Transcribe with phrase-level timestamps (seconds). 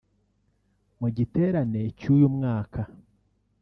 [0.99, 2.81] Mu giterane cy'uyu mwaka